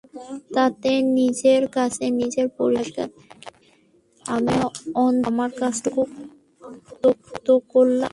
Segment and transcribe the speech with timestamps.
[0.55, 3.25] তাতে নিজের কাছে নিজে পরিষ্কার থাকি,
[4.25, 4.53] আমি
[5.03, 6.01] অন্তত আমার কাজটুকু
[7.45, 8.09] তো করলাম।